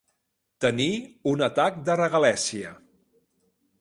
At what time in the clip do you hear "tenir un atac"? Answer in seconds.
0.65-1.77